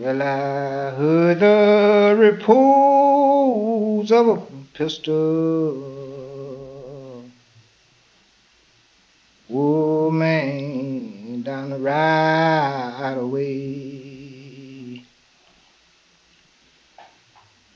Well, 0.00 0.22
I 0.22 0.96
heard 0.96 1.40
the 1.40 2.16
reports 2.16 4.10
of 4.10 4.28
a 4.28 4.40
pistol. 4.72 5.14
Oh, 9.52 10.10
man, 10.10 11.42
down 11.42 11.68
the 11.68 11.78
right 11.78 13.14
away. 13.18 15.02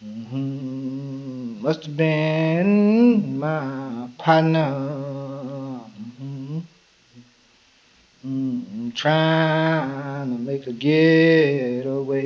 Mm-hmm. 0.02 1.61
Must 1.61 1.84
have 1.84 1.95
been 1.95 3.38
my 3.38 4.09
partner. 4.16 4.72
Mm-hmm. 8.27 8.83
Trying 8.95 10.30
to 10.30 10.38
make 10.38 10.66
a 10.68 10.72
getaway. 10.72 12.24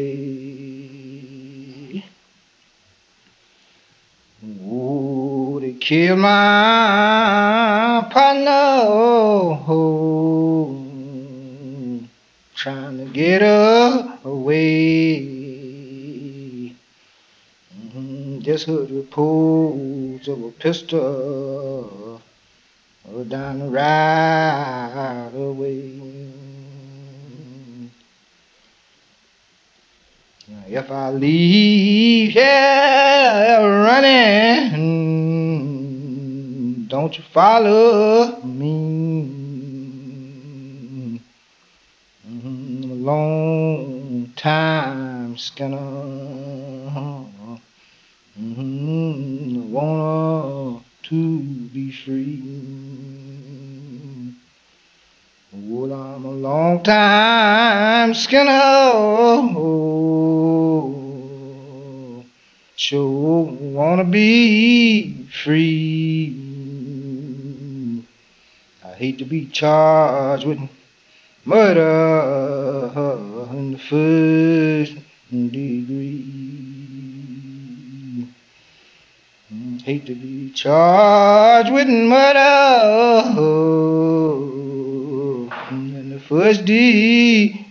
Oh, 4.63 5.59
they 5.61 5.73
killed 5.73 6.19
my 6.19 8.07
partner. 8.11 8.51
Oh, 9.67 10.85
trying 12.55 12.99
to 12.99 13.07
get 13.07 13.43
away. 14.25 15.21
Mm-hmm. 17.77 18.41
Just 18.41 18.67
heard 18.67 18.91
reports 18.91 20.29
of 20.29 20.45
a 20.45 20.51
pistol 20.51 22.21
down 23.29 23.59
the 23.59 23.69
right 23.69 25.31
away. 25.35 26.38
If 30.71 30.91
I 30.91 31.09
leave 31.09 32.33
here 32.33 33.59
running, 33.89 34.85
don't 36.89 37.17
you 37.17 37.25
follow 37.33 38.39
me. 38.43 39.39
A 42.27 42.87
long 42.87 44.31
time 44.37 45.39
skinner. 45.39 45.79
Mm, 48.39 49.71
wanna 49.71 50.81
to 51.05 51.39
be 51.73 51.91
free. 51.91 52.43
Well, 55.51 55.93
I'm 55.95 56.27
a 56.27 56.31
long 56.31 56.83
time 56.83 58.13
skinner. 58.13 59.98
Sure 62.79 63.43
wanna 63.43 64.05
be 64.05 65.27
free. 65.43 66.33
I 68.87 68.95
hate 68.95 69.19
to 69.19 69.25
be 69.25 69.47
charged 69.47 70.47
with 70.47 70.61
murder 71.45 72.93
in 73.51 73.73
the 73.73 73.79
first 73.79 74.95
degree. 75.29 76.25
Hate 79.85 80.07
to 80.07 80.15
be 80.15 80.53
charged 80.53 81.73
with 81.73 81.89
murder 81.89 83.33
in 85.73 86.11
the 86.11 86.21
first 86.21 86.65
degree. 86.65 87.69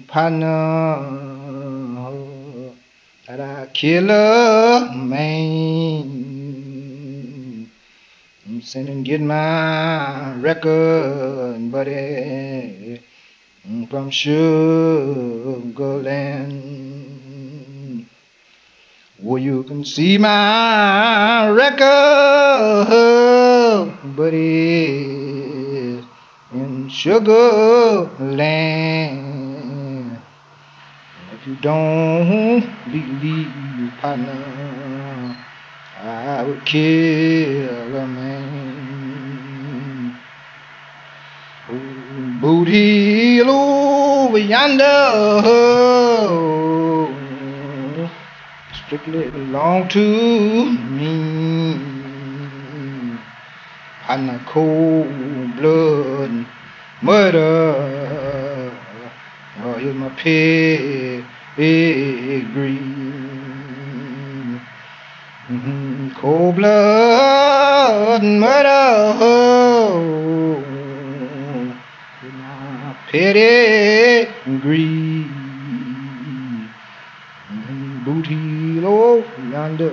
partner, 0.09 0.50
that 3.28 3.38
I 3.38 3.66
kill 3.72 4.10
a 4.10 4.93
man. 4.93 6.10
I'm 8.44 8.60
sending 8.60 9.04
get 9.04 9.20
my 9.20 10.34
record, 10.34 11.70
buddy, 11.70 13.00
from 13.64 14.10
Sugarland. 14.10 14.84
Well, 19.19 19.38
you 19.42 19.62
can 19.62 19.86
see 19.86 20.19
my 20.19 21.48
record, 21.48 21.86
buddy, 24.16 24.97
in 26.52 26.91
Sugarland. 26.91 28.20
If 31.32 31.46
you 31.46 31.56
don't 31.56 32.60
believe, 32.92 33.92
partner, 34.02 35.36
I 36.02 36.42
would 36.42 36.66
kill 36.66 37.96
a 37.96 38.06
man. 38.06 38.63
Boot 42.44 42.69
Hill 42.69 43.49
over 43.49 44.37
yonder, 44.37 44.93
strictly 48.71 49.31
belong 49.31 49.88
to 49.88 50.71
me. 50.91 51.81
Partner, 54.03 54.41
cold 54.44 55.56
blood 55.56 56.47
murder. 57.00 58.71
Oh, 59.62 59.75
here's 59.78 59.94
my 59.94 60.11
pedigree. 60.11 61.56
Mm-hmm. 65.49 66.11
Cold 66.21 66.56
blood 66.56 68.22
murder. 68.22 69.33
My 73.14 73.20
pedigree. 73.20 74.82
Mm-hmm. 77.50 78.04
Boot 78.04 78.26
heel 78.26 79.25
yonder. 79.50 79.91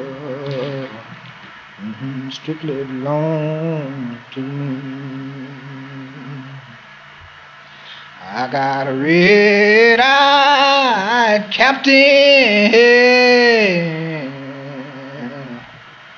Mm-hmm. 1.77 2.29
Strictly 2.29 2.83
belong 2.83 4.17
to 4.33 4.39
me. 4.41 4.87
I 8.23 8.47
got 8.49 8.87
a 8.87 8.93
red-eyed 8.93 10.01
captain, 11.51 12.71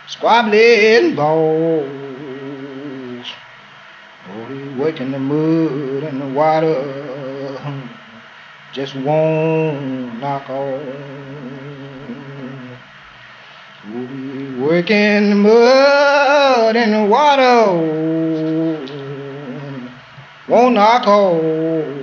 squabbling 0.08 1.16
balls. 1.16 2.03
Working 4.78 5.12
the 5.12 5.20
mud 5.20 6.04
and 6.04 6.20
the 6.20 6.28
water, 6.28 7.58
just 8.74 8.96
won't 8.96 10.20
knock. 10.20 10.46
Oh, 10.50 10.80
he 13.84 14.56
working 14.60 15.30
the 15.30 15.36
mud 15.36 16.76
and 16.76 16.94
the 16.94 17.06
water, 17.06 17.68
won't 20.48 20.74
knock 20.74 21.08
off 21.08 21.94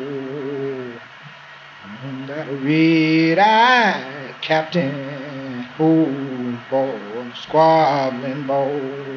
that 2.29 2.47
red-eyed 2.63 4.35
captain, 4.41 5.67
oh, 5.81 6.07
boy, 6.71 7.33
squabbling 7.35 8.47
boy. 8.47 9.11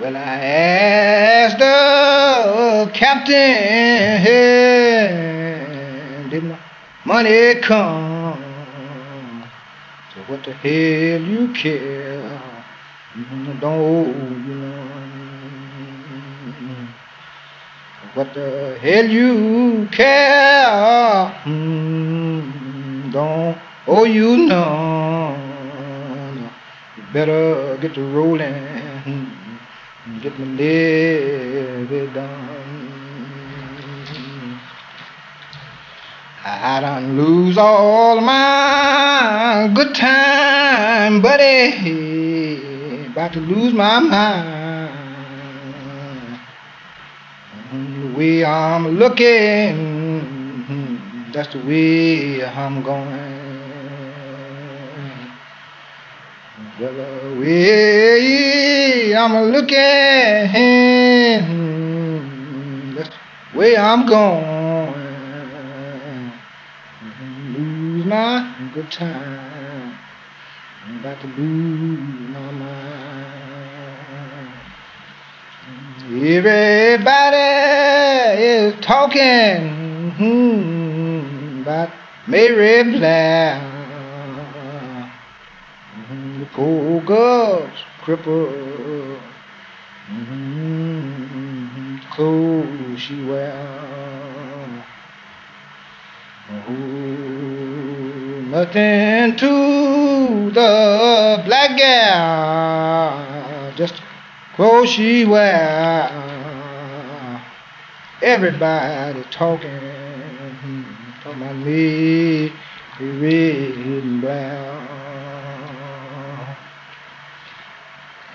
Well, 0.00 0.16
I 0.16 0.20
asked 0.20 1.58
the 1.58 2.90
captain, 2.94 4.22
did 6.30 6.44
my 6.44 6.56
money 7.04 7.56
come? 7.60 8.42
So 10.14 10.20
what 10.28 10.42
the 10.44 10.54
hell 10.54 11.20
you 11.20 11.48
care? 11.52 12.40
Don't, 13.60 14.46
you 14.46 14.54
know. 14.54 14.86
What 18.14 18.32
the 18.32 18.78
hell 18.80 19.06
you 19.06 19.88
care? 19.92 21.28
Hmm, 21.44 23.10
don't 23.10 23.58
owe 23.86 24.04
you 24.04 24.46
none. 24.48 25.30
You 26.96 27.02
better 27.12 27.76
get 27.76 27.94
to 27.94 28.02
rolling 28.02 28.91
done. 30.22 32.20
I 36.44 36.80
done 36.80 37.16
lose 37.16 37.58
all 37.58 38.20
my 38.20 39.70
good 39.74 39.94
time, 39.94 41.22
buddy. 41.22 43.06
About 43.06 43.32
to 43.32 43.40
lose 43.40 43.72
my 43.72 44.00
mind. 44.00 44.92
The 47.72 48.06
way 48.16 48.44
I'm 48.44 48.98
looking, 48.98 49.32
that's 51.32 51.52
the 51.52 51.58
way 51.60 52.44
I'm 52.44 52.82
going. 52.82 53.32
Well, 56.80 56.94
the 56.94 57.36
way 57.38 58.01
I'm 59.22 59.52
looking, 59.52 59.76
that's 62.96 63.10
way 63.54 63.76
I'm 63.76 64.04
going 64.04 64.72
lose 67.56 68.04
my 68.04 68.52
good 68.74 68.90
time. 68.90 69.96
I'm 70.88 70.98
about 70.98 71.20
to 71.20 71.28
lose 71.28 72.30
my 72.30 72.50
mind. 72.50 72.82
Everybody 76.10 77.36
is 78.42 78.74
talking 78.84 80.10
hmm, 80.18 81.62
about 81.62 81.90
Mary. 82.26 82.82
Hmm, 86.08 86.40
the 86.40 86.46
poor 86.46 87.00
girl's 87.02 87.84
crippled. 88.02 89.20
Hmm, 90.08 91.96
clothes 92.10 93.00
she 93.00 93.22
wears. 93.22 94.82
Oh, 96.50 96.72
nothing 98.50 99.36
to 99.36 100.50
the 100.50 101.42
black 101.46 101.76
gal, 101.78 103.12
just 103.76 104.02
clothes 104.56 104.90
she 104.90 105.24
wear. 105.24 106.10
Everybody 108.20 109.22
talking, 109.30 109.70
talking 111.22 111.42
about 111.42 111.56
me, 111.56 112.52
red 113.00 113.76
and 113.76 114.20
black. 114.20 114.91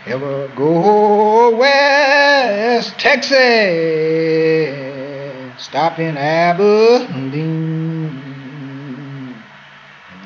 Ever 0.07 0.48
go 0.56 1.57
west 1.57 2.98
Texas, 2.98 3.36
stop 5.62 6.00
in 6.00 6.15
Abilene. 6.15 7.68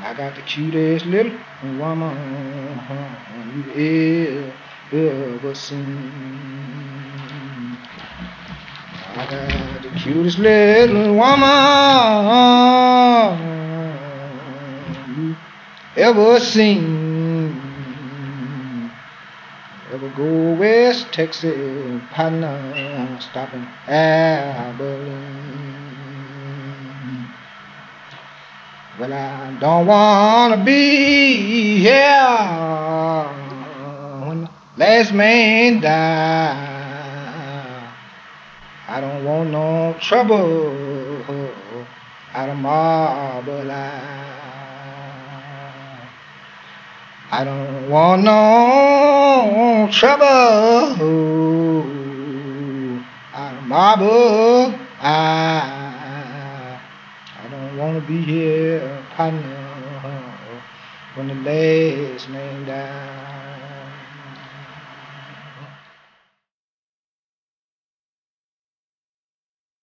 I 0.03 0.13
got 0.13 0.35
the 0.35 0.41
cutest 0.43 1.07
little 1.07 1.31
woman 1.79 2.15
you 3.55 4.51
ever 4.91 5.55
seen. 5.55 6.17
I 9.15 9.25
got 9.25 9.81
the 9.81 9.89
cutest 9.97 10.37
little 10.37 11.15
woman 11.15 11.49
you 15.17 15.35
ever 15.95 16.39
seen. 16.39 17.71
Ever 19.93 20.07
go 20.15 20.53
west 21.21 21.41
Texas, 21.41 21.55
uh, 21.55 21.99
partner, 22.13 23.17
stopping 23.19 23.67
Abilene. 23.87 24.89
Well, 28.99 29.13
I 29.13 29.57
don't 29.59 29.85
wanna 29.87 30.63
be 30.63 31.79
here 31.79 33.27
when 34.25 34.41
the 34.41 34.49
last 34.77 35.13
man 35.13 35.81
die. 35.81 36.67
I 38.87 39.01
don't 39.01 39.23
want 39.23 39.51
no 39.51 39.95
trouble 40.01 40.73
out 42.33 42.49
of 42.49 42.57
marble. 42.57 43.71
I 47.33 47.43
don't 47.45 47.89
want 47.89 48.23
no 48.23 48.90
trouble 49.91 50.91
of 53.33 53.63
marble 53.67 54.73
eye. 54.99 56.79
I 57.39 57.47
don't 57.49 57.77
want 57.77 58.01
to 58.01 58.07
be 58.07 58.21
here, 58.21 59.03
partner, 59.11 59.39
when 61.15 61.27
the 61.27 61.35
last 61.35 62.29
man 62.29 62.65
died. 62.65 63.30